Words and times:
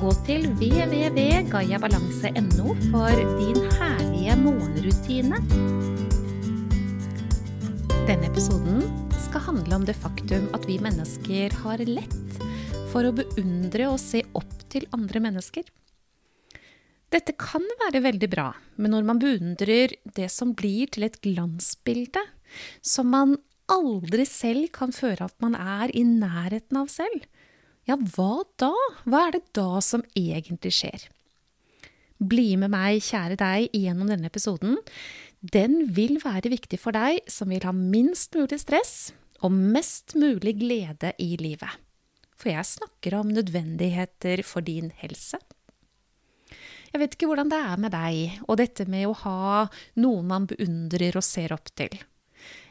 Gå 0.00 0.14
til 0.24 0.46
www.gayabalanse.no 0.56 2.72
for 2.88 3.12
din 3.36 3.58
herlige 3.76 4.32
morgenrutine. 4.40 5.36
Denne 8.08 8.24
episoden 8.30 8.80
skal 9.26 9.44
handle 9.44 9.76
om 9.76 9.84
det 9.84 10.00
faktum 10.00 10.48
at 10.56 10.64
vi 10.64 10.80
mennesker 10.80 11.52
har 11.66 11.84
lett 11.84 12.32
for 12.94 13.04
å 13.04 13.12
beundre 13.12 13.90
og 13.90 14.00
se 14.00 14.24
opp 14.32 14.64
til 14.72 14.88
andre 14.96 15.20
mennesker. 15.26 15.68
Dette 17.12 17.36
kan 17.36 17.60
være 17.84 18.00
veldig 18.06 18.30
bra, 18.32 18.56
men 18.80 18.96
når 18.96 19.04
man 19.04 19.20
beundrer 19.20 19.92
det 20.16 20.32
som 20.32 20.56
blir 20.56 20.88
til 20.96 21.04
et 21.10 21.20
glansbilde, 21.20 22.24
som 22.80 23.12
man 23.12 23.36
aldri 23.68 24.24
selv 24.24 24.72
kan 24.72 24.96
føre 24.96 25.28
at 25.28 25.36
man 25.44 25.52
er 25.60 25.92
i 25.92 26.08
nærheten 26.08 26.80
av 26.80 26.88
selv, 26.88 27.28
ja, 27.90 27.96
hva 28.14 28.44
da? 28.60 28.72
Hva 29.04 29.26
er 29.26 29.36
det 29.36 29.42
da 29.56 29.80
som 29.84 30.04
egentlig 30.18 30.72
skjer? 30.78 31.08
Bli 32.20 32.52
med 32.60 32.72
meg, 32.72 33.00
kjære 33.02 33.38
deg, 33.40 33.70
gjennom 33.74 34.10
denne 34.10 34.28
episoden. 34.28 34.76
Den 35.40 35.86
vil 35.96 36.18
være 36.20 36.52
viktig 36.52 36.78
for 36.82 36.92
deg 36.96 37.22
som 37.30 37.52
vil 37.52 37.64
ha 37.64 37.72
minst 37.72 38.36
mulig 38.36 38.60
stress 38.60 38.94
og 39.40 39.54
mest 39.56 40.14
mulig 40.20 40.58
glede 40.60 41.14
i 41.22 41.32
livet. 41.40 41.80
For 42.36 42.52
jeg 42.52 42.68
snakker 42.68 43.16
om 43.18 43.32
nødvendigheter 43.32 44.44
for 44.44 44.64
din 44.64 44.92
helse. 45.00 45.40
Jeg 46.90 47.00
vet 47.00 47.14
ikke 47.14 47.28
hvordan 47.30 47.50
det 47.52 47.58
er 47.62 47.80
med 47.80 47.94
deg 47.94 48.40
og 48.46 48.56
dette 48.60 48.86
med 48.90 49.06
å 49.08 49.16
ha 49.22 49.66
noen 50.02 50.30
man 50.30 50.48
beundrer 50.50 51.16
og 51.16 51.24
ser 51.24 51.54
opp 51.54 51.70
til. 51.78 51.94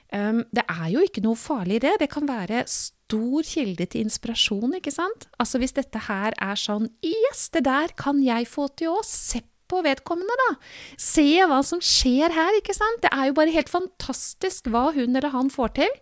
Det 0.09 0.63
er 0.65 0.87
jo 0.89 1.03
ikke 1.05 1.21
noe 1.21 1.37
farlig 1.37 1.77
i 1.79 1.83
det. 1.83 1.99
Det 2.01 2.09
kan 2.09 2.25
være 2.29 2.63
stor 2.69 3.45
kilde 3.45 3.85
til 3.85 4.07
inspirasjon, 4.07 4.73
ikke 4.79 4.93
sant? 4.93 5.27
Altså 5.41 5.61
hvis 5.61 5.75
dette 5.77 6.01
her 6.07 6.33
er 6.41 6.57
sånn 6.57 6.89
Yes, 7.05 7.49
det 7.53 7.65
der 7.67 7.93
kan 7.97 8.21
jeg 8.25 8.49
få 8.49 8.67
til 8.73 8.95
òg. 8.95 9.05
Se 9.05 9.43
på 9.69 9.83
vedkommende, 9.85 10.33
da. 10.33 10.49
Se 10.97 11.27
hva 11.45 11.59
som 11.65 11.81
skjer 11.83 12.33
her, 12.33 12.57
ikke 12.57 12.73
sant? 12.73 13.03
Det 13.03 13.11
er 13.13 13.29
jo 13.29 13.35
bare 13.37 13.53
helt 13.53 13.69
fantastisk 13.69 14.69
hva 14.73 14.87
hun 14.95 15.13
eller 15.13 15.29
han 15.29 15.51
får 15.53 15.75
til. 15.77 15.97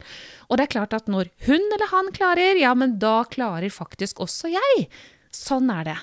Og 0.47 0.55
det 0.55 0.67
er 0.67 0.73
klart 0.77 0.95
at 0.95 1.11
når 1.11 1.27
hun 1.49 1.59
eller 1.75 1.91
han 1.91 2.13
klarer, 2.15 2.59
ja, 2.61 2.71
men 2.79 2.95
da 3.01 3.21
klarer 3.27 3.67
faktisk 3.73 4.23
også 4.23 4.53
jeg. 4.55 4.87
Sånn 5.35 5.67
er 5.73 5.83
det. 5.91 5.97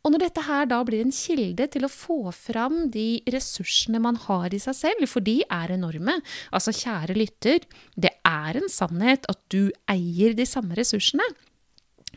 Og 0.00 0.14
når 0.14 0.22
dette 0.24 0.44
her 0.46 0.68
da 0.68 0.78
blir 0.86 1.02
en 1.04 1.12
kilde 1.12 1.66
til 1.74 1.84
å 1.84 1.92
få 1.92 2.32
fram 2.32 2.86
de 2.92 3.20
ressursene 3.32 4.00
man 4.00 4.16
har 4.22 4.54
i 4.56 4.60
seg 4.62 4.78
selv, 4.78 5.04
for 5.10 5.24
de 5.24 5.40
er 5.44 5.74
enorme 5.76 6.16
Altså, 6.56 6.72
kjære 6.72 7.18
lytter, 7.18 7.66
det 8.00 8.14
er 8.26 8.60
en 8.60 8.70
sannhet 8.72 9.28
at 9.28 9.40
du 9.52 9.68
eier 9.90 10.36
de 10.36 10.46
samme 10.48 10.76
ressursene. 10.78 11.26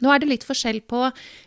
Nå 0.04 0.12
er 0.12 0.20
det 0.20 0.28
litt 0.28 0.44
forskjell 0.44 0.82
på 0.90 1.06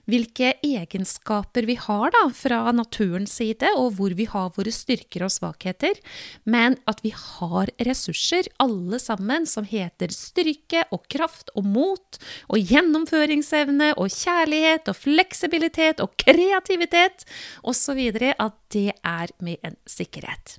hvilke 0.09 0.55
egenskaper 0.65 1.67
vi 1.69 1.77
har 1.81 2.13
da, 2.15 2.23
fra 2.33 2.63
naturens 2.73 3.35
side, 3.37 3.69
og 3.77 3.99
hvor 3.99 4.17
vi 4.17 4.25
har 4.31 4.53
våre 4.57 4.73
styrker 4.73 5.27
og 5.27 5.35
svakheter, 5.35 6.01
men 6.49 6.79
at 6.89 7.03
vi 7.05 7.13
har 7.13 7.73
ressurser, 7.85 8.49
alle 8.63 9.01
sammen, 9.03 9.45
som 9.51 9.69
heter 9.69 10.15
styrke 10.15 10.87
og 10.95 11.05
kraft 11.13 11.53
og 11.55 11.69
mot 11.69 12.21
og 12.49 12.73
gjennomføringsevne 12.73 13.93
og 14.01 14.13
kjærlighet 14.15 14.89
og 14.89 15.01
fleksibilitet 15.05 16.01
og 16.05 16.17
kreativitet 16.25 17.27
osv., 17.67 18.01
at 18.17 18.57
det 18.73 18.91
er 19.05 19.33
med 19.45 19.61
en 19.67 19.77
sikkerhet. 19.91 20.57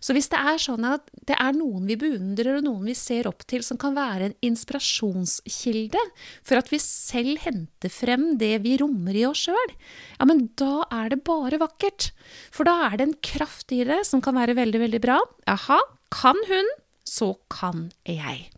Så 0.00 0.14
hvis 0.16 0.30
det 0.32 0.40
er 0.40 0.60
sånn 0.60 0.84
at 0.88 1.04
det 1.28 1.36
er 1.36 1.56
noen 1.56 1.84
vi 1.88 1.98
beundrer 2.00 2.56
og 2.56 2.64
noen 2.64 2.88
vi 2.88 2.96
ser 2.96 3.28
opp 3.28 3.44
til 3.48 3.64
som 3.64 3.78
kan 3.80 3.94
være 3.96 4.30
en 4.30 4.36
inspirasjonskilde 4.48 6.02
for 6.46 6.60
at 6.60 6.70
vi 6.72 6.80
selv 6.82 7.42
henter 7.44 7.92
frem 7.92 8.32
det 8.40 8.54
vi 8.64 8.78
rommer 8.80 9.16
i 9.16 9.26
oss 9.28 9.44
sjøl, 9.46 9.74
ja, 10.16 10.28
men 10.28 10.46
da 10.60 10.86
er 11.02 11.12
det 11.12 11.20
bare 11.28 11.60
vakkert. 11.60 12.10
For 12.54 12.68
da 12.68 12.88
er 12.88 12.96
det 12.96 13.08
en 13.08 13.18
kraft 13.24 13.76
i 13.76 13.82
det 13.88 14.02
som 14.08 14.24
kan 14.24 14.38
være 14.40 14.56
veldig, 14.58 14.80
veldig 14.86 15.02
bra. 15.04 15.20
Aha, 15.50 15.78
kan 16.14 16.40
hun, 16.48 16.72
så 17.04 17.34
kan 17.52 17.90
jeg. 18.08 18.48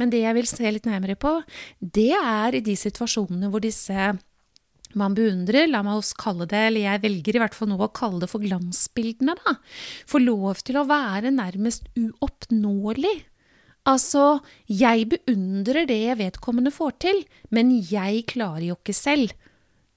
Men 0.00 0.12
det 0.12 0.22
jeg 0.22 0.36
vil 0.38 0.48
se 0.48 0.72
litt 0.72 0.88
nærmere 0.88 1.18
på, 1.20 1.34
det 1.80 2.14
er 2.16 2.56
i 2.56 2.64
de 2.64 2.76
situasjonene 2.78 3.50
hvor 3.52 3.60
disse 3.60 4.12
man 4.98 5.14
beundrer, 5.14 5.68
la 5.70 5.82
meg 5.86 6.00
oss 6.00 6.12
kalle 6.18 6.46
det, 6.50 6.60
eller 6.70 6.86
jeg 6.86 7.02
velger 7.04 7.36
i 7.36 7.42
hvert 7.42 7.56
fall 7.56 7.70
nå 7.70 7.78
å 7.80 7.90
kalle 7.94 8.22
det 8.22 8.30
for 8.30 8.42
glansbildene, 8.42 9.36
da, 9.38 9.56
får 10.10 10.24
lov 10.24 10.62
til 10.66 10.80
å 10.80 10.86
være 10.88 11.32
nærmest 11.34 11.90
uoppnåelig. 11.98 13.16
Altså, 13.88 14.40
jeg 14.68 15.08
beundrer 15.12 15.86
det 15.88 16.18
vedkommende 16.20 16.72
får 16.74 16.96
til, 17.06 17.22
men 17.54 17.72
jeg 17.72 18.26
klarer 18.34 18.66
jo 18.68 18.78
ikke 18.78 18.96
selv. 18.96 19.32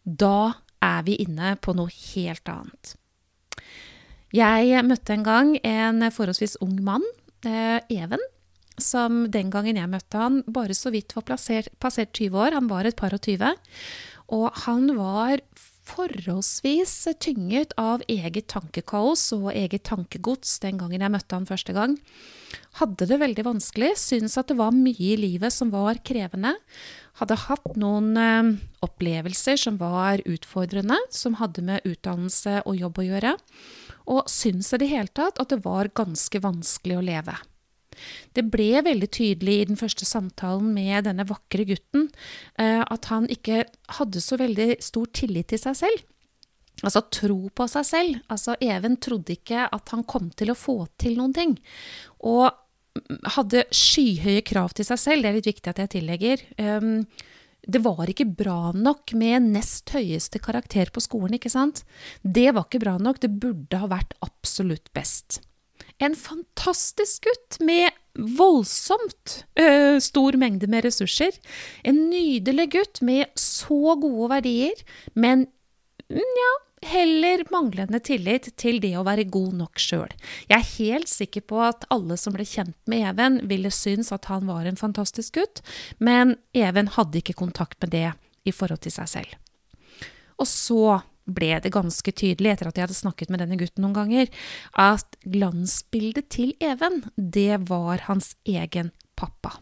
Da 0.03 0.53
er 0.83 1.01
vi 1.07 1.17
inne 1.23 1.55
på 1.63 1.75
noe 1.75 1.91
helt 2.13 2.47
annet. 2.51 2.95
Jeg 4.33 4.85
møtte 4.87 5.13
en 5.13 5.25
gang 5.25 5.57
en 5.61 6.07
forholdsvis 6.09 6.57
ung 6.65 6.79
mann, 6.83 7.03
eh, 7.45 7.79
Even, 7.93 8.21
som 8.81 9.27
den 9.29 9.51
gangen 9.53 9.77
jeg 9.77 9.89
møtte 9.89 10.17
han, 10.17 10.41
bare 10.47 10.73
så 10.73 10.89
vidt 10.93 11.13
var 11.13 11.27
plassert, 11.27 11.69
passert 11.79 12.13
20 12.17 12.39
år. 12.39 12.55
Han 12.57 12.67
var 12.71 12.85
et 12.85 12.97
par 12.97 13.13
og 13.13 13.21
tyve. 13.21 13.53
Og 14.31 14.49
han 14.63 14.93
var 14.97 15.41
forholdsvis 15.83 16.93
tynget 17.19 17.73
av 17.79 18.03
eget 18.07 18.47
tankekaos 18.53 19.25
og 19.35 19.49
eget 19.51 19.83
tankegods 19.89 20.55
den 20.63 20.79
gangen 20.79 21.03
jeg 21.03 21.11
møtte 21.11 21.35
han 21.35 21.47
første 21.49 21.75
gang. 21.75 21.97
Hadde 22.79 23.07
det 23.09 23.19
veldig 23.21 23.45
vanskelig, 23.45 23.91
syntes 23.99 24.37
at 24.39 24.49
det 24.49 24.57
var 24.57 24.73
mye 24.75 25.13
i 25.13 25.19
livet 25.19 25.53
som 25.53 25.73
var 25.73 25.99
krevende. 26.05 26.55
Hadde 27.19 27.37
hatt 27.45 27.75
noen 27.77 28.13
eh, 28.17 28.53
opplevelser 28.85 29.59
som 29.59 29.77
var 29.81 30.23
utfordrende, 30.25 30.97
som 31.13 31.37
hadde 31.41 31.65
med 31.65 31.85
utdannelse 31.85 32.61
og 32.63 32.79
jobb 32.79 33.01
å 33.01 33.07
gjøre. 33.11 33.35
Og 34.13 34.29
syntes 34.31 34.73
i 34.73 34.81
det 34.81 34.91
hele 34.93 35.13
tatt 35.13 35.41
at 35.41 35.53
det 35.53 35.61
var 35.65 35.91
ganske 35.93 36.41
vanskelig 36.41 36.97
å 36.97 37.05
leve. 37.05 37.37
Det 38.35 38.45
ble 38.53 38.83
veldig 38.85 39.09
tydelig 39.13 39.59
i 39.59 39.67
den 39.69 39.79
første 39.79 40.07
samtalen 40.07 40.71
med 40.75 41.07
denne 41.07 41.27
vakre 41.29 41.65
gutten 41.69 42.09
eh, 42.59 42.81
at 42.81 43.11
han 43.11 43.29
ikke 43.31 43.63
hadde 43.99 44.23
så 44.23 44.39
veldig 44.41 44.75
stor 44.83 45.11
tillit 45.15 45.51
til 45.53 45.61
seg 45.61 45.79
selv. 45.83 46.09
Altså 46.83 47.03
tro 47.13 47.37
på 47.53 47.67
seg 47.69 47.85
selv. 47.87 48.23
Altså 48.33 48.57
Even 48.63 48.97
trodde 49.01 49.37
ikke 49.37 49.67
at 49.69 49.93
han 49.93 50.03
kom 50.09 50.31
til 50.35 50.51
å 50.51 50.57
få 50.57 50.83
til 50.99 51.19
noen 51.19 51.35
ting. 51.35 51.55
Og 52.25 52.49
hadde 53.35 53.65
skyhøye 53.73 54.43
krav 54.45 54.73
til 54.77 54.85
seg 54.87 54.99
selv, 55.01 55.23
det 55.23 55.29
er 55.29 55.37
litt 55.39 55.49
viktig 55.49 55.71
at 55.71 55.79
jeg 55.81 55.93
tillegger. 55.95 56.43
Um, 56.59 57.05
det 57.63 57.79
var 57.83 58.09
ikke 58.11 58.27
bra 58.27 58.73
nok 58.75 59.13
med 59.17 59.47
nest 59.53 59.93
høyeste 59.95 60.41
karakter 60.43 60.91
på 60.93 61.01
skolen, 61.03 61.37
ikke 61.37 61.51
sant? 61.53 61.85
Det 62.21 62.49
var 62.51 62.67
ikke 62.67 62.83
bra 62.83 62.97
nok, 62.99 63.21
det 63.23 63.31
burde 63.31 63.79
ha 63.79 63.89
vært 63.89 64.13
absolutt 64.25 64.91
best. 64.95 65.39
En 66.01 66.15
fantastisk 66.17 67.27
gutt 67.27 67.59
med 67.61 67.91
voldsomt 68.13 69.43
øh, 69.59 69.97
stor 70.01 70.37
mengde 70.37 70.67
med 70.69 70.85
ressurser. 70.85 71.33
En 71.83 72.09
nydelig 72.09 72.69
gutt 72.75 73.01
med 73.05 73.25
så 73.39 73.95
gode 74.01 74.29
verdier, 74.35 74.83
men 75.13 75.47
nja 76.09 76.51
heller 76.83 77.43
manglende 77.51 77.99
tillit 78.03 78.49
til 78.59 78.81
det 78.83 78.93
å 78.99 79.05
være 79.07 79.25
god 79.31 79.55
nok 79.61 79.79
sjøl. 79.79 80.11
Jeg 80.49 80.57
er 80.57 80.71
helt 80.77 81.11
sikker 81.11 81.45
på 81.47 81.61
at 81.63 81.87
alle 81.93 82.17
som 82.19 82.35
ble 82.35 82.45
kjent 82.47 82.75
med 82.91 83.05
Even, 83.13 83.39
ville 83.49 83.71
synes 83.73 84.11
at 84.15 84.27
han 84.31 84.47
var 84.49 84.67
en 84.67 84.79
fantastisk 84.79 85.39
gutt, 85.39 85.63
men 85.99 86.35
Even 86.53 86.91
hadde 86.97 87.21
ikke 87.21 87.37
kontakt 87.39 87.79
med 87.83 87.95
det 87.95 88.09
i 88.43 88.51
forhold 88.51 88.83
til 88.83 88.95
seg 88.95 89.09
selv. 89.09 89.39
Og 90.41 90.49
så 90.49 90.99
ble 91.25 91.53
det 91.63 91.73
ganske 91.73 92.11
tydelig, 92.11 92.53
etter 92.53 92.69
at 92.69 92.79
jeg 92.79 92.87
hadde 92.87 92.97
snakket 92.97 93.31
med 93.33 93.43
denne 93.43 93.59
gutten 93.59 93.85
noen 93.85 93.95
ganger, 93.97 94.31
at 94.79 95.17
glansbildet 95.23 96.29
til 96.33 96.53
Even, 96.63 97.03
det 97.15 97.63
var 97.69 98.05
hans 98.09 98.33
egen 98.47 98.91
pappa. 99.19 99.57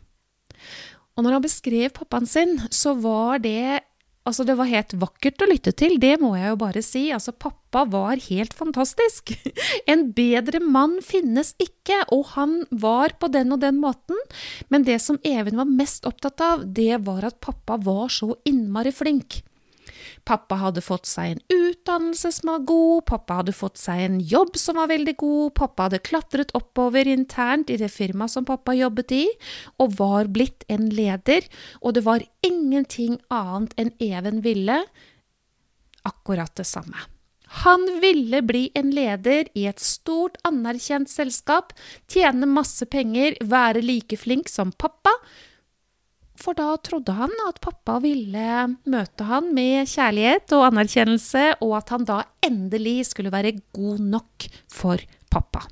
Og 1.17 1.25
når 1.25 1.37
han 1.37 1.45
beskrev 1.45 1.93
pappaen 1.93 2.29
sin, 2.29 2.59
så 2.71 2.95
var 2.97 3.41
det 3.43 3.81
Altså, 4.21 4.43
det 4.45 4.53
var 4.53 4.69
helt 4.69 4.93
vakkert 5.01 5.41
å 5.41 5.47
lytte 5.49 5.71
til, 5.73 5.95
det 5.97 6.19
må 6.21 6.35
jeg 6.37 6.51
jo 6.51 6.57
bare 6.61 6.83
si. 6.85 7.07
Altså, 7.09 7.33
pappa 7.33 7.87
var 7.89 8.21
helt 8.27 8.53
fantastisk. 8.53 9.33
En 9.91 10.11
bedre 10.13 10.61
mann 10.61 10.99
finnes 11.01 11.55
ikke, 11.57 12.03
og 12.13 12.35
han 12.35 12.59
var 12.69 13.15
på 13.17 13.31
den 13.33 13.55
og 13.55 13.63
den 13.63 13.79
måten. 13.81 14.19
Men 14.69 14.85
det 14.85 14.99
som 15.01 15.17
Even 15.25 15.57
var 15.57 15.73
mest 15.73 16.05
opptatt 16.05 16.43
av, 16.45 16.67
det 16.69 17.01
var 17.07 17.25
at 17.31 17.41
pappa 17.41 17.79
var 17.81 18.13
så 18.13 18.35
innmari 18.45 18.93
flink. 18.93 19.41
Pappa 20.27 20.57
hadde 20.62 20.83
fått 20.85 21.07
seg 21.09 21.33
en 21.33 21.41
utdannelse 21.50 22.31
som 22.35 22.51
var 22.51 22.65
god, 22.69 23.06
pappa 23.09 23.39
hadde 23.39 23.56
fått 23.57 23.79
seg 23.81 24.03
en 24.06 24.19
jobb 24.21 24.57
som 24.59 24.77
var 24.77 24.91
veldig 24.91 25.15
god, 25.18 25.53
pappa 25.57 25.88
hadde 25.88 26.01
klatret 26.06 26.53
oppover 26.57 27.09
internt 27.09 27.71
i 27.73 27.79
det 27.81 27.89
firmaet 27.94 28.33
som 28.35 28.45
pappa 28.45 28.75
jobbet 28.77 29.15
i, 29.18 29.23
og 29.81 29.97
var 30.00 30.29
blitt 30.29 30.68
en 30.69 30.91
leder, 30.94 31.47
og 31.81 31.97
det 31.97 32.06
var 32.06 32.25
ingenting 32.45 33.18
annet 33.33 33.73
enn 33.81 33.95
Even 34.01 34.44
ville, 34.45 34.77
akkurat 36.07 36.53
det 36.57 36.65
samme. 36.69 36.97
Han 37.65 37.83
ville 38.00 38.39
bli 38.47 38.69
en 38.79 38.94
leder 38.95 39.50
i 39.57 39.65
et 39.67 39.81
stort, 39.83 40.38
anerkjent 40.47 41.12
selskap, 41.12 41.74
tjene 42.09 42.47
masse 42.47 42.85
penger, 42.88 43.35
være 43.44 43.83
like 43.83 44.17
flink 44.17 44.50
som 44.50 44.71
pappa, 44.71 45.12
for 46.39 46.57
da 46.57 46.73
trodde 46.81 47.13
han 47.17 47.33
at 47.47 47.59
pappa 47.63 47.99
ville 48.03 48.53
møte 48.89 49.27
han 49.27 49.51
med 49.55 49.89
kjærlighet 49.91 50.53
og 50.57 50.67
anerkjennelse, 50.71 51.43
og 51.61 51.75
at 51.81 51.93
han 51.93 52.07
da 52.07 52.21
endelig 52.45 53.11
skulle 53.11 53.33
være 53.33 53.57
god 53.75 54.01
nok 54.01 54.47
for 54.71 55.01
pappa. 55.31 55.65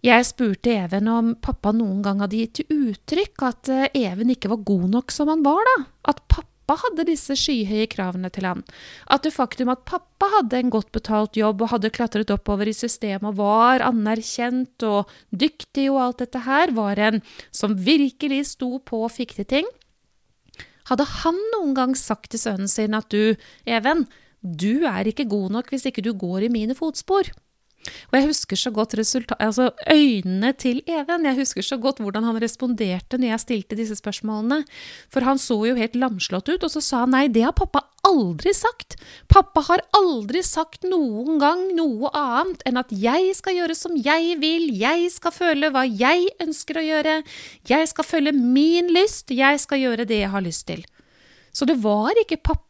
Jeg 0.00 0.24
spurte 0.24 0.72
Even 0.72 1.08
om 1.12 1.34
pappa 1.44 1.74
noen 1.76 2.00
gang 2.04 2.22
hadde 2.24 2.38
gitt 2.40 2.62
uttrykk 2.72 3.42
at 3.44 3.68
eh, 3.68 3.98
Even 4.00 4.32
ikke 4.32 4.48
var 4.48 4.62
god 4.64 4.86
nok 4.94 5.12
som 5.12 5.28
han 5.28 5.44
var, 5.44 5.60
da. 5.68 5.74
At 6.08 6.22
pappa 6.24 6.48
pappa 6.70 6.86
hadde 6.86 7.06
disse 7.08 7.34
skyhøye 7.34 7.88
kravene 7.90 8.30
til 8.30 8.46
han. 8.46 8.62
At 9.10 9.24
det 9.26 9.34
faktum 9.34 9.72
at 9.72 9.82
pappa 9.88 10.28
hadde 10.36 10.60
en 10.60 10.70
godt 10.70 10.92
betalt 10.94 11.36
jobb 11.38 11.64
og 11.64 11.72
hadde 11.74 11.90
klatret 11.90 12.30
oppover 12.30 12.68
i 12.70 12.76
systemet 12.76 13.26
og 13.32 13.40
var 13.40 13.82
anerkjent 13.82 14.84
og 14.86 15.10
dyktig 15.34 15.88
og 15.90 16.00
alt 16.04 16.22
dette 16.22 16.44
her, 16.46 16.70
var 16.76 16.98
en 16.98 17.20
som 17.50 17.74
virkelig 17.74 18.44
sto 18.54 18.78
på 18.78 19.02
og 19.08 19.14
fikk 19.16 19.34
til 19.40 19.50
ting. 19.50 19.70
Hadde 20.90 21.06
han 21.22 21.38
noen 21.56 21.74
gang 21.74 21.94
sagt 21.98 22.30
til 22.30 22.42
sønnen 22.42 22.70
sin 22.70 22.94
at 22.94 23.10
du, 23.10 23.34
Even, 23.66 24.06
du 24.42 24.86
er 24.86 25.10
ikke 25.10 25.28
god 25.30 25.50
nok 25.58 25.70
hvis 25.70 25.88
ikke 25.90 26.04
du 26.06 26.14
går 26.14 26.46
i 26.46 26.54
mine 26.54 26.78
fotspor? 26.78 27.30
Og 28.10 28.16
jeg 28.18 28.28
husker 28.28 28.58
så 28.60 28.70
godt 28.74 28.96
altså 29.38 29.70
øynene 29.88 30.52
til 30.52 30.82
Even. 30.86 31.24
Jeg 31.24 31.38
husker 31.38 31.64
så 31.64 31.78
godt 31.80 32.02
hvordan 32.04 32.26
han 32.28 32.40
responderte 32.42 33.18
når 33.18 33.32
jeg 33.32 33.44
stilte 33.44 33.78
disse 33.78 33.96
spørsmålene. 33.96 34.64
For 35.12 35.24
han 35.24 35.40
så 35.40 35.56
jo 35.70 35.78
helt 35.78 35.96
lamslått 35.96 36.50
ut, 36.52 36.64
og 36.66 36.70
så 36.70 36.82
sa 36.84 37.04
han 37.04 37.14
nei, 37.16 37.26
det 37.32 37.46
har 37.46 37.56
pappa 37.56 37.86
aldri 38.06 38.52
sagt. 38.56 38.98
Pappa 39.32 39.64
har 39.68 39.84
aldri 39.96 40.42
sagt 40.44 40.84
noen 40.88 41.40
gang 41.40 41.66
noe 41.76 42.12
annet 42.16 42.64
enn 42.68 42.80
at 42.80 42.92
jeg 42.92 43.34
skal 43.38 43.56
gjøre 43.56 43.76
som 43.78 43.96
jeg 43.96 44.36
vil, 44.40 44.70
jeg 44.76 45.10
skal 45.12 45.34
føle 45.34 45.72
hva 45.72 45.86
jeg 45.88 46.30
ønsker 46.42 46.80
å 46.80 46.86
gjøre, 46.86 47.20
jeg 47.68 47.92
skal 47.92 48.08
følge 48.08 48.36
min 48.36 48.92
lyst, 48.92 49.32
jeg 49.32 49.60
skal 49.60 49.84
gjøre 49.84 50.08
det 50.08 50.24
jeg 50.24 50.32
har 50.32 50.44
lyst 50.44 50.66
til. 50.68 50.84
Så 51.52 51.66
det 51.66 51.80
var 51.82 52.16
ikke 52.20 52.40
pappa 52.40 52.69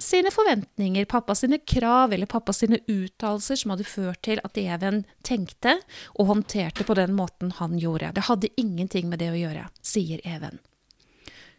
sine 0.00 0.30
forventninger, 0.32 1.04
pappa 1.04 1.34
sine 1.34 1.58
krav 1.58 2.14
eller 2.14 2.26
pappa 2.30 2.54
sine 2.56 2.78
uttalelser 2.86 3.60
som 3.60 3.74
hadde 3.74 3.84
ført 3.88 4.22
til 4.24 4.40
at 4.44 4.56
Even 4.60 5.02
tenkte 5.26 5.76
og 6.16 6.30
håndterte 6.30 6.86
på 6.88 6.96
den 6.96 7.12
måten 7.16 7.52
han 7.58 7.76
gjorde. 7.78 8.14
Det 8.16 8.28
hadde 8.30 8.52
ingenting 8.56 9.10
med 9.12 9.20
det 9.20 9.32
å 9.34 9.40
gjøre, 9.40 9.66
sier 9.82 10.22
Even. 10.24 10.58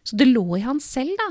Så 0.02 0.18
det 0.18 0.26
lå 0.32 0.58
i 0.58 0.64
han 0.64 0.80
selv, 0.82 1.14
da. 1.20 1.28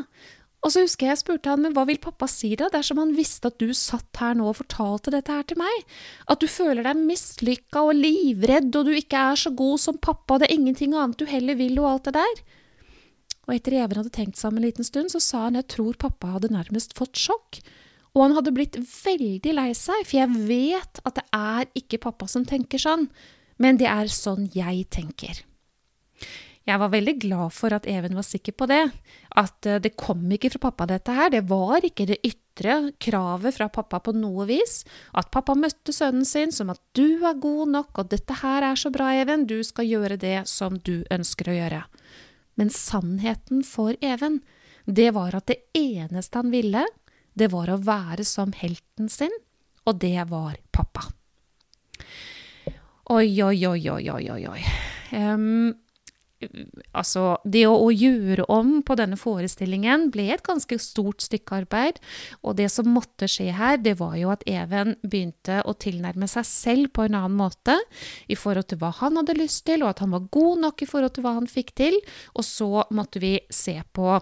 Og 0.61 0.69
så 0.69 0.83
husker 0.85 1.07
jeg 1.07 1.15
jeg 1.15 1.21
spurte 1.23 1.49
han, 1.49 1.63
men 1.65 1.73
hva 1.73 1.87
vil 1.89 1.99
pappa 2.01 2.27
si 2.29 2.53
da, 2.55 2.67
dersom 2.69 2.99
han 3.01 3.15
visste 3.17 3.49
at 3.49 3.57
du 3.59 3.73
satt 3.73 4.19
her 4.21 4.35
nå 4.37 4.45
og 4.51 4.59
fortalte 4.59 5.13
dette 5.13 5.33
her 5.33 5.45
til 5.49 5.57
meg? 5.59 5.85
At 6.29 6.43
du 6.43 6.47
føler 6.51 6.85
deg 6.85 7.01
mislykka 7.01 7.81
og 7.87 7.97
livredd, 7.97 8.69
og 8.77 8.87
du 8.87 8.93
ikke 8.93 9.23
er 9.31 9.41
så 9.41 9.51
god 9.57 9.81
som 9.81 9.97
pappa, 9.97 10.37
det 10.37 10.51
er 10.51 10.59
ingenting 10.59 10.93
annet 10.93 11.17
du 11.17 11.25
heller 11.29 11.57
vil, 11.57 11.79
og 11.81 11.89
alt 11.95 12.11
det 12.11 12.19
der? 12.19 12.43
Og 13.47 13.55
etter 13.55 13.77
Even 13.79 14.01
hadde 14.01 14.13
tenkt 14.13 14.39
seg 14.39 14.51
om 14.51 14.59
en 14.59 14.65
liten 14.67 14.87
stund, 14.87 15.11
så 15.13 15.21
sa 15.23 15.45
han 15.47 15.59
jeg 15.59 15.69
tror 15.73 15.99
pappa 15.99 16.35
hadde 16.35 16.53
nærmest 16.53 16.95
fått 16.97 17.19
sjokk. 17.19 17.61
Og 18.11 18.25
han 18.25 18.35
hadde 18.35 18.53
blitt 18.55 18.77
veldig 18.79 19.53
lei 19.55 19.69
seg, 19.77 20.03
for 20.07 20.19
jeg 20.19 20.47
vet 20.49 21.03
at 21.07 21.17
det 21.17 21.27
er 21.35 21.69
ikke 21.79 22.01
pappa 22.09 22.27
som 22.31 22.45
tenker 22.47 22.81
sånn, 22.81 23.07
men 23.61 23.79
det 23.79 23.87
er 23.89 24.11
sånn 24.11 24.49
jeg 24.55 24.85
tenker. 24.91 25.45
Jeg 26.69 26.77
var 26.77 26.91
veldig 26.93 27.15
glad 27.23 27.53
for 27.57 27.73
at 27.73 27.87
Even 27.89 28.13
var 28.13 28.25
sikker 28.27 28.53
på 28.53 28.67
det, 28.69 28.83
at 29.41 29.65
eh, 29.65 29.79
det 29.81 29.95
kom 29.97 30.21
ikke 30.29 30.51
fra 30.53 30.67
pappa 30.69 30.85
dette 30.91 31.15
her, 31.17 31.31
det 31.33 31.41
var 31.49 31.81
ikke 31.87 32.05
det 32.11 32.19
ytre 32.27 32.91
kravet 33.01 33.55
fra 33.55 33.69
pappa 33.73 33.97
på 34.03 34.13
noe 34.13 34.45
vis, 34.49 34.83
at 35.17 35.31
pappa 35.33 35.55
møtte 35.57 35.95
sønnen 35.95 36.27
sin 36.27 36.53
som 36.53 36.69
at 36.69 36.81
du 36.97 37.23
er 37.25 37.39
god 37.41 37.73
nok, 37.73 37.89
og 37.97 38.11
dette 38.13 38.37
her 38.43 38.67
er 38.67 38.77
så 38.77 38.93
bra, 38.93 39.09
Even, 39.17 39.47
du 39.49 39.57
skal 39.65 39.89
gjøre 39.89 40.19
det 40.21 40.43
som 40.51 40.77
du 40.77 41.01
ønsker 41.09 41.49
å 41.49 41.57
gjøre. 41.57 41.81
Men 42.59 42.71
sannheten 42.73 43.63
for 43.67 43.95
Even, 44.01 44.41
det 44.85 45.11
var 45.15 45.35
at 45.37 45.47
det 45.51 45.61
eneste 45.77 46.41
han 46.41 46.51
ville, 46.51 46.85
det 47.33 47.51
var 47.53 47.71
å 47.71 47.79
være 47.79 48.25
som 48.27 48.51
helten 48.57 49.09
sin, 49.09 49.33
og 49.87 49.99
det 50.01 50.17
var 50.29 50.57
pappa. 50.71 51.07
Oi, 53.11 53.27
oi, 53.43 53.57
oi, 53.67 53.89
oi, 53.91 54.09
oi, 54.11 54.41
oi. 54.47 54.61
Um, 55.11 55.73
altså, 56.97 57.37
det 57.43 57.63
å, 57.69 57.75
å, 57.75 57.89
gjøre 57.91 58.45
om 58.51 58.79
på 58.85 58.95
denne 58.99 59.17
forestillingen 59.19 60.09
ble 60.13 60.27
et 60.33 60.43
ganske 60.45 60.77
stort 60.81 61.23
stykke 61.23 61.61
arbeid. 61.61 62.01
Og 62.41 62.57
det 62.59 62.69
som 62.73 62.89
måtte 62.91 63.29
skje 63.31 63.51
her, 63.57 63.77
det 63.81 63.97
var 64.01 64.17
jo 64.19 64.31
at 64.33 64.45
Even 64.49 64.95
begynte 65.03 65.61
å 65.67 65.75
tilnærme 65.77 66.29
seg 66.31 66.47
selv 66.47 66.91
på 66.95 67.05
en 67.05 67.17
annen 67.19 67.37
måte 67.37 67.77
i 68.31 68.37
forhold 68.39 68.71
til 68.71 68.81
hva 68.81 68.91
han 69.01 69.19
hadde 69.21 69.37
lyst 69.39 69.65
til, 69.69 69.85
og 69.85 69.93
at 69.93 70.03
han 70.03 70.13
var 70.15 70.29
god 70.33 70.65
nok 70.67 70.83
i 70.83 70.89
forhold 70.89 71.15
til 71.15 71.27
hva 71.27 71.37
han 71.39 71.49
fikk 71.49 71.73
til. 71.79 71.97
Og 72.35 72.47
så 72.47 72.85
måtte 72.93 73.21
vi 73.23 73.37
se 73.53 73.77
på, 73.93 74.19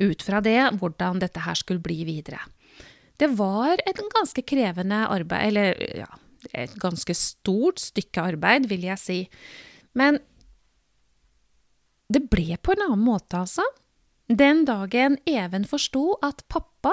ut 0.00 0.24
fra 0.24 0.40
det, 0.44 0.60
hvordan 0.80 1.20
dette 1.22 1.44
her 1.44 1.58
skulle 1.58 1.82
bli 1.84 2.02
videre. 2.08 2.40
Det 3.20 3.28
var 3.36 3.82
et 3.84 3.98
ganske 4.14 4.42
krevende 4.48 5.02
arbeid, 5.12 5.50
eller 5.50 5.80
ja, 6.00 6.08
et 6.56 6.72
ganske 6.80 7.14
stort 7.16 7.82
stykke 7.82 8.30
arbeid, 8.32 8.68
vil 8.70 8.86
jeg 8.88 9.00
si. 9.00 9.18
Men 9.98 10.20
det 12.10 12.26
ble 12.32 12.58
på 12.58 12.74
en 12.74 12.84
annen 12.88 13.06
måte, 13.06 13.44
altså. 13.44 13.64
Den 14.30 14.64
dagen 14.66 15.18
Even 15.26 15.64
forsto 15.66 16.16
at 16.26 16.44
pappa, 16.50 16.92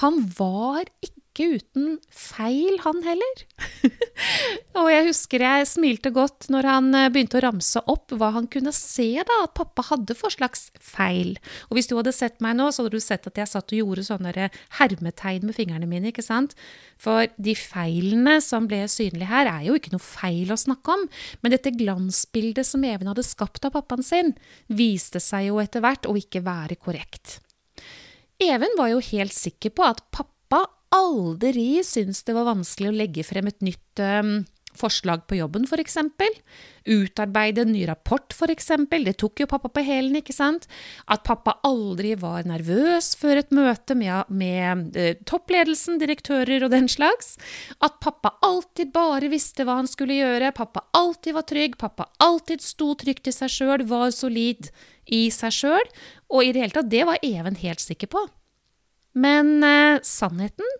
han 0.00 0.22
var 0.38 0.88
ikke 1.04 1.56
uten 1.56 1.98
feil, 2.12 2.80
han 2.84 3.02
heller. 3.06 3.44
Og 4.80 4.88
jeg 4.90 5.06
husker 5.06 5.42
jeg 5.44 5.68
smilte 5.68 6.12
godt 6.14 6.48
når 6.52 6.68
han 6.68 6.88
eh, 6.96 7.08
begynte 7.12 7.38
å 7.38 7.42
ramse 7.44 7.80
opp 7.90 8.12
hva 8.16 8.30
han 8.34 8.48
kunne 8.52 8.72
se 8.76 9.08
da, 9.16 9.38
at 9.44 9.54
pappa 9.56 9.84
hadde 9.88 10.16
for 10.18 10.32
slags 10.34 10.68
feil. 10.76 11.34
Og 11.68 11.78
hvis 11.78 11.90
du 11.90 11.96
hadde 11.96 12.14
sett 12.16 12.40
meg 12.44 12.58
nå, 12.58 12.68
så 12.70 12.84
hadde 12.84 12.96
du 12.98 13.04
sett 13.04 13.28
at 13.30 13.40
jeg 13.40 13.50
satt 13.50 13.74
og 13.74 13.80
gjorde 13.80 14.06
sånne 14.06 14.48
hermetegn 14.78 15.46
med 15.48 15.56
fingrene 15.56 15.88
mine, 15.90 16.12
ikke 16.12 16.24
sant? 16.24 16.56
For 17.00 17.30
de 17.40 17.54
feilene 17.58 18.38
som 18.44 18.68
ble 18.70 18.82
synlige 18.90 19.30
her, 19.30 19.50
er 19.50 19.68
jo 19.68 19.76
ikke 19.78 19.94
noe 19.94 20.04
feil 20.04 20.52
å 20.52 20.60
snakke 20.60 20.96
om, 20.96 21.06
men 21.40 21.54
dette 21.56 21.74
glansbildet 21.76 22.68
som 22.68 22.84
Even 22.90 23.10
hadde 23.10 23.22
skapt 23.26 23.64
av 23.68 23.76
pappaen 23.76 24.02
sin, 24.04 24.34
viste 24.66 25.20
seg 25.22 25.50
jo 25.50 25.60
etter 25.62 25.84
hvert 25.84 26.08
å 26.08 26.16
ikke 26.18 26.42
være 26.44 26.76
korrekt. 26.80 27.38
Even 28.40 28.72
var 28.78 28.88
jo 28.94 29.02
helt 29.04 29.36
sikker 29.36 29.72
på 29.76 29.84
at 29.84 30.00
pappa 30.10 30.39
aldri 30.94 31.82
syntes 31.86 32.24
det 32.26 32.34
var 32.36 32.48
vanskelig 32.50 32.90
å 32.90 32.96
legge 32.96 33.26
frem 33.26 33.50
et 33.50 33.62
nytt 33.64 34.02
um, 34.02 34.40
forslag 34.78 35.26
på 35.28 35.38
jobben, 35.38 35.66
f.eks. 35.66 35.96
Utarbeide 36.90 37.64
en 37.64 37.72
ny 37.74 37.82
rapport, 37.88 38.32
f.eks. 38.32 38.70
Det 38.90 39.14
tok 39.20 39.42
jo 39.42 39.48
pappa 39.50 39.70
på 39.72 39.84
hælen, 39.86 40.16
ikke 40.20 40.34
sant? 40.34 40.66
At 41.10 41.24
pappa 41.26 41.56
aldri 41.66 42.14
var 42.18 42.46
nervøs 42.48 43.12
før 43.20 43.42
et 43.42 43.54
møte 43.54 43.96
med, 43.98 44.30
med 44.30 44.96
uh, 44.98 45.12
toppledelsen, 45.28 46.00
direktører 46.02 46.66
og 46.66 46.74
den 46.74 46.90
slags. 46.90 47.36
At 47.82 48.00
pappa 48.02 48.36
alltid 48.46 48.94
bare 48.94 49.30
visste 49.32 49.66
hva 49.66 49.80
han 49.82 49.90
skulle 49.90 50.18
gjøre. 50.18 50.54
Pappa 50.56 50.86
alltid 50.96 51.36
var 51.38 51.46
trygg. 51.50 51.78
Pappa 51.80 52.08
alltid 52.22 52.64
sto 52.64 52.94
trygt 52.98 53.30
i 53.30 53.36
seg 53.36 53.52
sjøl, 53.52 53.86
var 53.90 54.10
solid 54.14 54.72
i 55.10 55.26
seg 55.34 55.54
sjøl. 55.54 55.96
Og 56.30 56.46
i 56.46 56.52
det 56.54 56.64
hele 56.64 56.76
tatt, 56.76 56.92
det 56.92 57.06
var 57.08 57.22
Even 57.26 57.58
helt 57.58 57.82
sikker 57.82 58.10
på. 58.10 58.28
Men 59.18 59.58
eh, 59.66 60.02
sannheten, 60.06 60.76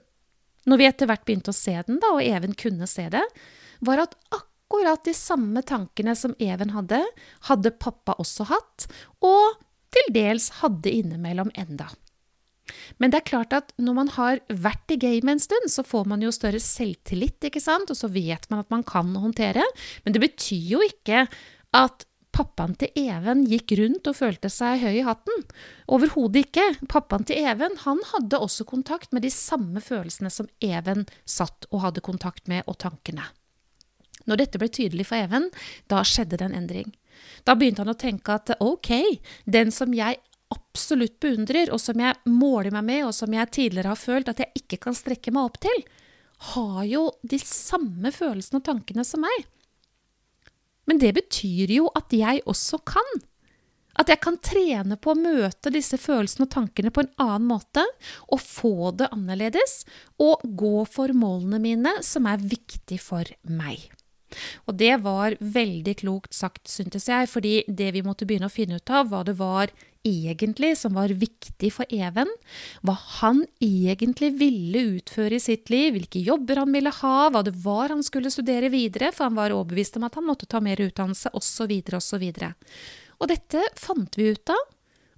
når 0.68 0.80
vi 0.80 0.86
etter 0.88 1.10
hvert 1.10 1.24
begynte 1.26 1.54
å 1.54 1.56
se 1.56 1.74
den, 1.86 1.98
da, 2.02 2.12
og 2.14 2.22
Even 2.24 2.54
kunne 2.58 2.88
se 2.90 3.08
det, 3.12 3.24
var 3.86 4.04
at 4.04 4.14
akkurat 4.34 5.02
de 5.06 5.14
samme 5.16 5.62
tankene 5.66 6.14
som 6.18 6.36
Even 6.38 6.74
hadde, 6.76 7.00
hadde 7.48 7.74
pappa 7.80 8.18
også 8.22 8.46
hatt, 8.52 8.86
og 9.24 9.58
til 9.90 10.12
dels 10.14 10.50
hadde 10.60 10.92
innimellom 10.94 11.50
enda. 11.58 11.88
Men 13.02 13.10
det 13.10 13.20
er 13.20 13.30
klart 13.30 13.54
at 13.56 13.72
når 13.82 13.96
man 13.96 14.12
har 14.14 14.42
vært 14.48 14.94
i 14.94 14.98
gamet 15.00 15.34
en 15.34 15.42
stund, 15.42 15.70
så 15.72 15.82
får 15.86 16.06
man 16.10 16.22
jo 16.22 16.30
større 16.34 16.60
selvtillit, 16.62 17.48
ikke 17.48 17.62
sant, 17.62 17.90
og 17.90 17.98
så 17.98 18.10
vet 18.12 18.46
man 18.52 18.62
at 18.62 18.70
man 18.70 18.84
kan 18.86 19.10
håndtere. 19.18 19.64
Men 20.04 20.14
det 20.14 20.22
betyr 20.22 20.76
jo 20.76 20.84
ikke 20.86 21.24
at 21.76 22.06
pappaen 22.34 22.76
til 22.78 22.92
Even 22.98 23.42
gikk 23.48 23.74
rundt 23.80 24.08
og 24.10 24.16
følte 24.18 24.50
seg 24.52 24.80
høy 24.84 25.00
i 25.00 25.04
hatten. 25.06 25.44
Overhodet 25.90 26.46
ikke. 26.46 26.66
Pappaen 26.90 27.26
til 27.28 27.42
Even 27.42 27.76
han 27.84 28.00
hadde 28.12 28.40
også 28.40 28.66
kontakt 28.68 29.12
med 29.16 29.26
de 29.26 29.32
samme 29.34 29.82
følelsene 29.84 30.32
som 30.32 30.48
Even 30.64 31.06
satt 31.24 31.68
og 31.70 31.84
hadde 31.86 32.04
kontakt 32.06 32.48
med, 32.50 32.64
og 32.70 32.78
tankene. 32.82 33.26
Når 34.28 34.42
dette 34.42 34.60
ble 34.60 34.70
tydelig 34.70 35.08
for 35.08 35.20
Even, 35.20 35.48
da 35.90 36.02
skjedde 36.06 36.38
det 36.40 36.48
en 36.48 36.58
endring. 36.62 36.90
Da 37.44 37.56
begynte 37.58 37.84
han 37.84 37.92
å 37.92 37.98
tenke 37.98 38.36
at 38.36 38.52
ok, 38.60 38.92
den 39.44 39.72
som 39.74 39.94
jeg 39.96 40.20
absolutt 40.50 41.18
beundrer, 41.22 41.70
og 41.70 41.80
som 41.82 42.00
jeg 42.00 42.16
måler 42.30 42.74
meg 42.74 42.86
med, 42.86 43.04
og 43.08 43.14
som 43.16 43.32
jeg 43.34 43.52
tidligere 43.54 43.92
har 43.92 44.00
følt 44.00 44.30
at 44.32 44.42
jeg 44.42 44.62
ikke 44.62 44.80
kan 44.86 44.96
strekke 44.96 45.32
meg 45.34 45.50
opp 45.50 45.60
til, 45.62 45.84
har 46.54 46.84
jo 46.88 47.08
de 47.22 47.38
samme 47.42 48.12
følelsene 48.14 48.60
og 48.60 48.68
tankene 48.70 49.04
som 49.06 49.22
meg. 49.24 49.48
Men 50.90 50.98
det 50.98 51.14
betyr 51.20 51.70
jo 51.70 51.90
at 51.94 52.10
jeg 52.10 52.42
også 52.50 52.80
kan. 52.82 53.20
At 54.00 54.10
jeg 54.10 54.20
kan 54.22 54.38
trene 54.42 54.96
på 54.98 55.12
å 55.12 55.18
møte 55.18 55.70
disse 55.70 55.98
følelsene 56.00 56.48
og 56.48 56.52
tankene 56.54 56.90
på 56.94 57.04
en 57.04 57.12
annen 57.22 57.46
måte, 57.52 57.84
og 58.26 58.42
få 58.42 58.90
det 58.98 59.10
annerledes, 59.14 59.84
og 60.18 60.42
gå 60.42 60.82
for 60.90 61.14
målene 61.14 61.62
mine, 61.62 61.94
som 62.06 62.26
er 62.30 62.42
viktig 62.42 62.98
for 63.02 63.30
meg. 63.46 63.86
Og 64.70 64.76
det 64.78 64.92
var 65.02 65.34
veldig 65.42 65.96
klokt 66.02 66.34
sagt, 66.36 66.66
syntes 66.70 67.08
jeg, 67.10 67.30
fordi 67.30 67.54
det 67.66 67.90
vi 67.96 68.04
måtte 68.06 68.26
begynne 68.28 68.50
å 68.50 68.54
finne 68.54 68.78
ut 68.78 68.94
av, 68.94 69.10
hva 69.10 69.24
det 69.26 69.36
var 69.40 69.72
egentlig 70.06 70.72
som 70.78 70.94
var 70.96 71.12
viktig 71.12 71.70
for 71.74 71.88
Even, 71.92 72.28
hva 72.86 72.94
han 73.20 73.42
egentlig 73.62 74.32
ville 74.40 74.82
utføre 74.96 75.36
i 75.36 75.42
sitt 75.42 75.70
liv, 75.72 75.94
hvilke 75.94 76.22
jobber 76.24 76.62
han 76.62 76.72
ville 76.74 76.92
ha, 77.00 77.28
hva 77.30 77.42
det 77.46 77.54
var 77.64 77.92
han 77.92 78.04
skulle 78.06 78.32
studere 78.32 78.70
videre, 78.72 79.12
for 79.12 79.28
han 79.28 79.38
var 79.38 79.54
overbevist 79.54 79.98
om 80.00 80.06
at 80.08 80.16
han 80.18 80.28
måtte 80.28 80.48
ta 80.50 80.62
mer 80.64 80.80
utdannelse, 80.80 81.32
osv., 81.36 81.74
osv. 82.00 82.26
Og 83.20 83.28
dette 83.28 83.64
fant 83.76 84.16
vi 84.16 84.30
ut 84.32 84.54
av. 84.54 84.68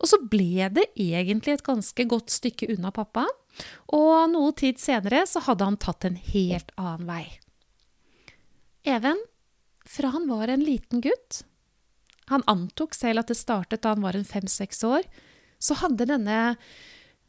Og 0.03 0.11
så 0.11 0.19
ble 0.19 0.67
det 0.75 0.89
egentlig 0.99 1.55
et 1.55 1.67
ganske 1.67 2.07
godt 2.11 2.33
stykke 2.35 2.73
unna 2.75 2.91
pappa. 2.95 3.29
Og 3.95 4.33
noe 4.33 4.51
tid 4.59 4.81
senere 4.83 5.23
så 5.31 5.45
hadde 5.47 5.69
han 5.69 5.79
tatt 5.79 6.09
en 6.09 6.19
helt 6.19 6.75
annen 6.75 7.07
vei. 7.07 7.25
Even, 8.83 9.21
fra 9.87 10.11
han 10.11 10.27
var 10.27 10.51
en 10.51 10.65
liten 10.67 11.05
gutt 11.05 11.45
Han 12.33 12.47
antok 12.51 12.97
selv 12.97 13.23
at 13.23 13.31
det 13.31 13.39
startet 13.39 13.85
da 13.85 13.95
han 13.95 14.05
var 14.05 14.17
en 14.19 14.27
fem-seks 14.27 14.83
år. 14.89 15.07
Så 15.63 15.79
hadde 15.83 16.09
denne 16.11 16.39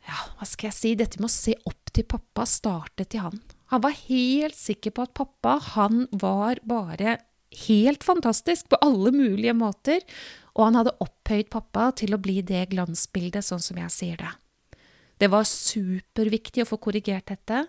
ja, 0.04 0.20
hva 0.38 0.48
skal 0.48 0.70
jeg 0.70 0.78
si, 0.78 0.94
dette 1.00 1.22
med 1.22 1.30
å 1.30 1.34
se 1.34 1.56
opp 1.70 1.92
til 1.94 2.08
pappa 2.10 2.46
startet 2.50 3.16
i 3.16 3.22
han. 3.24 3.38
Han 3.72 3.84
var 3.86 3.96
helt 4.08 4.58
sikker 4.58 4.94
på 4.96 5.06
at 5.06 5.16
pappa, 5.18 5.58
han 5.76 6.08
var 6.12 6.60
bare 6.68 7.18
helt 7.68 8.04
fantastisk 8.04 8.70
på 8.72 8.80
alle 8.84 9.14
mulige 9.16 9.54
måter, 9.56 10.02
og 10.54 10.68
han 10.68 10.80
hadde 10.82 10.98
opphøyd 11.02 11.50
pappa 11.54 11.92
til 11.98 12.14
å 12.14 12.22
bli 12.22 12.42
det 12.46 12.68
glansbildet, 12.74 13.46
sånn 13.46 13.64
som 13.64 13.80
jeg 13.80 13.94
sier 13.94 14.20
det. 14.22 14.34
Det 15.22 15.30
var 15.32 15.46
superviktig 15.48 16.64
å 16.64 16.68
få 16.68 16.80
korrigert 16.82 17.30
dette, 17.30 17.64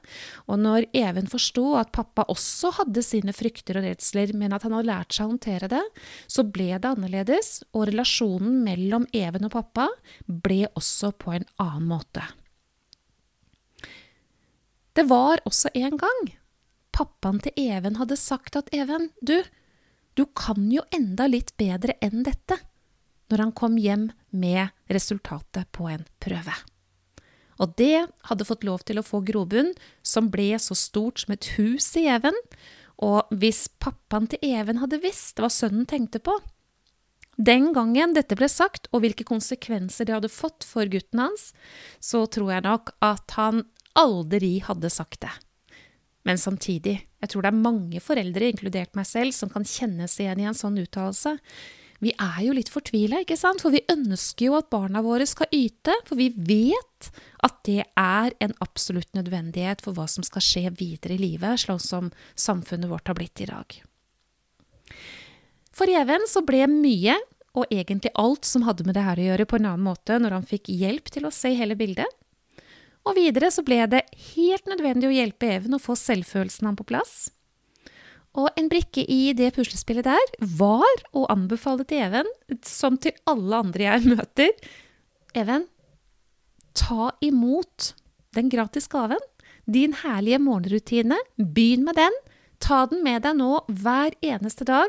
og 0.48 0.60
når 0.62 0.88
Even 0.96 1.28
forsto 1.30 1.74
at 1.78 1.92
pappa 1.94 2.24
også 2.32 2.72
hadde 2.80 3.04
sine 3.04 3.34
frykter 3.36 3.78
og 3.78 3.86
redsler, 3.86 4.32
men 4.34 4.54
at 4.56 4.64
han 4.66 4.74
hadde 4.74 4.88
lært 4.88 5.14
seg 5.14 5.26
å 5.26 5.34
håndtere 5.34 5.68
det, 5.70 5.82
så 6.26 6.46
ble 6.46 6.72
det 6.72 6.94
annerledes, 6.94 7.58
og 7.76 7.88
relasjonen 7.92 8.62
mellom 8.66 9.06
Even 9.14 9.46
og 9.46 9.54
pappa 9.54 9.90
ble 10.26 10.64
også 10.72 11.12
på 11.20 11.36
en 11.36 11.46
annen 11.62 11.90
måte. 11.92 12.24
Det 14.94 15.04
var 15.10 15.42
også 15.44 15.72
en 15.74 15.98
gang 15.98 16.34
pappaen 16.94 17.40
til 17.42 17.56
Even 17.58 17.98
hadde 17.98 18.18
sagt 18.18 18.56
at 18.58 18.70
Even, 18.74 19.10
du, 19.20 19.40
du 20.14 20.24
kan 20.38 20.68
jo 20.70 20.84
enda 20.94 21.26
litt 21.30 21.54
bedre 21.60 21.96
enn 22.04 22.22
dette, 22.26 22.60
når 23.32 23.46
han 23.46 23.56
kom 23.56 23.80
hjem 23.80 24.10
med 24.30 24.70
resultatet 24.92 25.70
på 25.74 25.88
en 25.90 26.06
prøve. 26.22 26.54
Og 27.62 27.75
det 27.78 28.06
hadde 28.30 28.46
fått 28.49 28.64
lov 28.66 28.82
til 28.87 28.99
å 28.99 29.06
få 29.06 29.23
grobunn, 29.26 29.73
som 30.02 30.30
ble 30.32 30.52
så 30.58 30.76
stort 30.78 31.23
som 31.23 31.37
et 31.37 31.52
hus 31.58 31.92
i 32.00 32.06
Even, 32.11 32.37
og 33.02 33.30
hvis 33.34 33.66
pappaen 33.82 34.28
til 34.30 34.42
Even 34.46 34.80
hadde 34.82 35.02
visst 35.02 35.40
hva 35.42 35.50
sønnen 35.50 35.87
tenkte 35.90 36.23
på, 36.23 36.37
den 37.34 37.73
gangen 37.75 38.14
dette 38.14 38.37
ble 38.38 38.46
sagt, 38.50 38.87
og 38.94 39.02
hvilke 39.02 39.26
konsekvenser 39.26 40.06
det 40.06 40.14
hadde 40.14 40.30
fått 40.30 40.66
for 40.66 40.87
gutten 40.87 41.25
hans, 41.25 41.49
så 41.99 42.25
tror 42.30 42.52
jeg 42.54 42.66
nok 42.66 42.94
at 43.02 43.34
han 43.38 43.64
aldri 43.99 44.61
hadde 44.62 44.90
sagt 44.90 45.25
det. 45.26 45.32
Men 46.25 46.38
samtidig, 46.40 46.96
jeg 47.20 47.30
tror 47.30 47.44
det 47.44 47.50
er 47.50 47.64
mange 47.64 48.00
foreldre, 48.00 48.49
inkludert 48.49 48.94
meg 48.96 49.08
selv, 49.08 49.34
som 49.37 49.50
kan 49.52 49.66
kjenne 49.66 50.06
seg 50.08 50.28
igjen 50.28 50.44
i 50.44 50.46
en 50.49 50.56
sånn 50.56 50.78
uttalelse. 50.80 51.34
Vi 52.04 52.14
er 52.20 52.40
jo 52.46 52.54
litt 52.56 52.70
fortvila, 52.73 53.23
ikke 53.23 53.38
sant, 53.38 53.62
for 53.64 53.75
vi 53.75 53.84
ønsker 53.92 54.49
jo 54.49 54.56
at 54.58 54.70
barna 54.73 55.02
våre 55.04 55.26
skal 55.28 55.50
yte, 55.54 55.94
for 56.08 56.20
vi 56.20 56.30
vet 56.34 57.11
at 57.44 57.58
det 57.68 57.82
er 58.00 58.34
en 58.44 58.54
absolutt 58.64 59.10
nødvendighet 59.16 59.82
for 59.84 59.96
hva 59.96 60.06
som 60.10 60.24
skal 60.26 60.44
skje 60.44 60.70
videre 60.78 61.18
i 61.18 61.20
livet, 61.20 61.60
slik 61.60 61.82
som 61.84 62.10
samfunnet 62.34 62.90
vårt 62.90 63.10
har 63.10 63.18
blitt 63.18 63.44
i 63.44 63.50
dag. 63.50 63.76
For 65.74 65.90
Even 65.90 66.24
så 66.30 66.44
ble 66.46 66.64
mye, 66.70 67.16
og 67.54 67.70
egentlig 67.70 68.10
alt 68.18 68.46
som 68.48 68.64
hadde 68.66 68.86
med 68.86 68.96
det 68.96 69.04
her 69.06 69.20
å 69.20 69.26
gjøre, 69.28 69.46
på 69.50 69.58
en 69.60 69.68
annen 69.70 69.86
måte 69.86 70.18
når 70.18 70.38
han 70.38 70.48
fikk 70.48 70.70
hjelp 70.72 71.10
til 71.12 71.28
å 71.28 71.34
se 71.34 71.52
hele 71.54 71.76
bildet. 71.78 72.08
Og 73.04 73.18
videre 73.18 73.50
så 73.52 73.62
ble 73.66 73.82
det 73.92 74.06
helt 74.32 74.66
nødvendig 74.70 75.10
å 75.10 75.14
hjelpe 75.14 75.50
Even 75.58 75.76
å 75.76 75.82
få 75.82 75.96
selvfølelsen 75.98 76.70
hans 76.70 76.80
på 76.80 76.88
plass. 76.88 77.14
Og 78.34 78.48
en 78.58 78.70
brikke 78.70 79.04
i 79.06 79.34
det 79.36 79.52
puslespillet 79.54 80.06
der 80.08 80.32
var 80.58 81.04
å 81.14 81.26
anbefale 81.30 81.84
til 81.86 82.02
Even, 82.02 82.30
som 82.66 82.96
til 82.98 83.14
alle 83.30 83.60
andre 83.66 83.86
jeg 83.86 84.08
møter 84.16 84.50
Even, 85.36 85.68
ta 86.75 87.12
imot 87.25 87.95
den 88.35 88.50
gratis 88.52 88.88
gaven. 88.90 89.23
Din 89.64 89.95
herlige 90.02 90.38
morgenrutine. 90.43 91.19
Begynn 91.37 91.85
med 91.87 91.95
den. 92.00 92.12
Ta 92.59 92.87
den 92.87 93.02
med 93.04 93.23
deg 93.25 93.37
nå 93.37 93.61
hver 93.69 94.14
eneste 94.25 94.64
dag, 94.64 94.88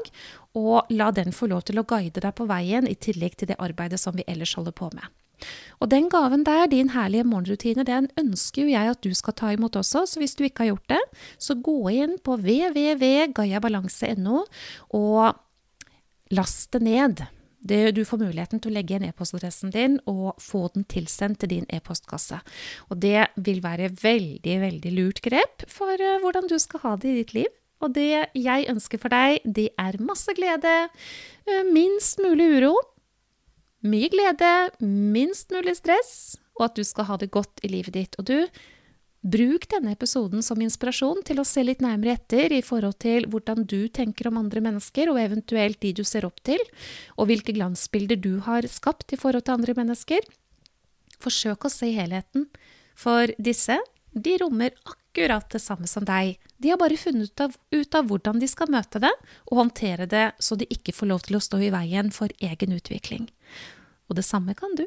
og 0.55 0.85
la 0.93 1.11
den 1.11 1.33
få 1.35 1.47
lov 1.51 1.61
til 1.67 1.79
å 1.81 1.87
guide 1.87 2.21
deg 2.23 2.33
på 2.37 2.45
veien, 2.47 2.87
i 2.87 2.95
tillegg 2.95 3.35
til 3.35 3.47
det 3.51 3.59
arbeidet 3.59 3.99
som 3.99 4.15
vi 4.15 4.23
ellers 4.31 4.55
holder 4.55 4.71
på 4.75 4.89
med. 4.95 5.03
Og 5.83 5.89
den 5.91 6.09
gaven 6.09 6.45
der, 6.47 6.67
din 6.71 6.89
herlige 6.93 7.23
morgenrutine, 7.27 7.83
den 7.83 8.07
ønsker 8.19 8.61
jo 8.63 8.69
jeg 8.71 8.89
at 8.93 9.03
du 9.03 9.13
skal 9.17 9.33
ta 9.35 9.51
imot 9.51 9.75
også, 9.75 10.05
så 10.07 10.19
hvis 10.21 10.35
du 10.39 10.43
ikke 10.45 10.61
har 10.63 10.71
gjort 10.71 10.89
det, 10.93 11.03
så 11.37 11.55
gå 11.59 11.89
inn 11.91 12.17
på 12.23 12.31
www.gayabalanse.no 12.39 14.37
og 14.95 15.35
last 16.31 16.71
det 16.73 16.81
ned. 16.87 17.15
Det, 17.65 17.95
du 17.97 18.03
får 18.05 18.21
muligheten 18.21 18.61
til 18.61 18.71
å 18.71 18.75
legge 18.75 18.97
inn 18.97 19.07
e-postadressen 19.07 19.73
din 19.73 19.97
og 20.09 20.37
få 20.41 20.67
den 20.75 20.85
tilsendt 20.91 21.41
til 21.41 21.51
din 21.55 21.67
e-postkasse. 21.73 22.37
Og 22.93 22.99
det 23.01 23.27
vil 23.41 23.63
være 23.63 23.89
veldig, 24.01 24.57
veldig 24.61 24.91
lurt 24.93 25.21
grep 25.25 25.65
for 25.71 25.97
uh, 25.97 26.19
hvordan 26.21 26.49
du 26.51 26.59
skal 26.61 26.83
ha 26.85 26.95
det 27.01 27.11
i 27.11 27.17
ditt 27.23 27.33
liv. 27.37 27.51
Og 27.83 27.95
det 27.97 28.27
jeg 28.37 28.69
ønsker 28.71 29.01
for 29.01 29.13
deg, 29.13 29.41
det 29.45 29.71
er 29.81 29.97
masse 30.03 30.37
glede, 30.37 30.75
uh, 31.49 31.63
minst 31.73 32.21
mulig 32.21 32.51
uro, 32.59 32.75
mye 33.85 34.09
glede, 34.13 34.53
minst 34.85 35.53
mulig 35.53 35.75
stress, 35.81 36.13
og 36.55 36.69
at 36.69 36.77
du 36.77 36.85
skal 36.87 37.09
ha 37.09 37.17
det 37.21 37.33
godt 37.33 37.65
i 37.65 37.73
livet 37.73 37.97
ditt. 37.97 38.17
Og 38.21 38.29
du, 38.29 38.37
bruk 39.25 39.65
denne 39.71 39.95
episoden 39.95 40.43
som 40.45 40.61
inspirasjon 40.61 41.23
til 41.25 41.41
å 41.41 41.47
se 41.47 41.63
litt 41.65 41.81
nærmere 41.83 42.15
etter 42.19 42.53
i 42.53 42.61
forhold 42.65 42.99
til 43.01 43.25
hvordan 43.31 43.65
du 43.65 43.87
tenker 43.89 44.29
om 44.29 44.37
andre 44.41 44.61
mennesker, 44.67 45.09
og 45.09 45.21
eventuelt 45.21 45.79
de 45.81 45.93
du 45.97 46.03
ser 46.05 46.27
opp 46.27 46.43
til, 46.45 46.61
og 47.17 47.31
hvilke 47.31 47.55
glansbilder 47.57 48.21
du 48.21 48.37
har 48.45 48.67
skapt 48.69 49.15
i 49.15 49.19
forhold 49.19 49.47
til 49.47 49.57
andre 49.57 49.75
mennesker. 49.77 50.21
Forsøk 51.23 51.65
å 51.65 51.73
se 51.73 51.89
helheten, 51.95 52.47
for 52.95 53.33
disse, 53.41 53.79
de 54.15 54.37
rommer 54.39 54.75
akkurat 54.85 55.49
det 55.51 55.59
samme 55.63 55.89
som 55.91 56.05
deg. 56.07 56.37
De 56.61 56.71
har 56.71 56.79
bare 56.79 56.99
funnet 56.99 57.33
ut 57.33 57.41
av, 57.43 57.55
ut 57.73 57.97
av 57.97 58.05
hvordan 58.07 58.39
de 58.39 58.47
skal 58.47 58.71
møte 58.71 59.01
det, 59.03 59.11
og 59.49 59.59
håndtere 59.63 60.07
det 60.11 60.27
så 60.39 60.55
de 60.59 60.69
ikke 60.71 60.95
får 60.95 61.11
lov 61.11 61.25
til 61.25 61.39
å 61.39 61.43
stå 61.43 61.59
i 61.65 61.73
veien 61.73 62.13
for 62.15 62.31
egen 62.39 62.77
utvikling. 62.77 63.27
Og 64.05 64.19
det 64.19 64.27
samme 64.27 64.53
kan 64.55 64.77
du. 64.77 64.85